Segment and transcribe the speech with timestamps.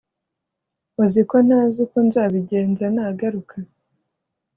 [1.03, 3.55] uziko ntazi uko nzabigenza nagaruka